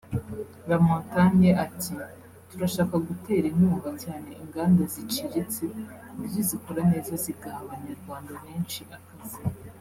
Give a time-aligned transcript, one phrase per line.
[0.69, 1.93] Lamontagne ati
[2.49, 5.63] «Turashaka gutera inkunga cyane inganda ziciritse
[6.05, 9.39] ku buryo zikora neza zigaha Abanyarwanda benshi akazi